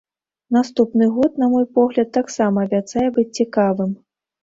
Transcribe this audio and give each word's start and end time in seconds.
Наступны 0.55 1.09
год, 1.19 1.37
на 1.45 1.51
мой 1.53 1.65
погляд, 1.81 2.07
таксама 2.19 2.67
абяцае 2.67 3.07
быць 3.15 3.31
цікавым. 3.41 3.99